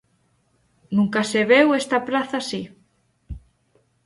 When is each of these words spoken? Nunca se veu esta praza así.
Nunca 0.95 1.21
se 1.31 1.41
veu 1.51 1.67
esta 1.81 1.97
praza 2.07 2.35
así. 2.39 2.61